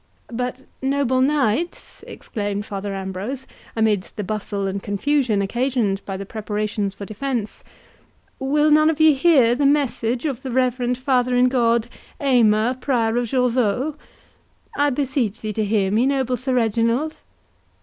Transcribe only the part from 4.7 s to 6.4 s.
confusion occasioned by the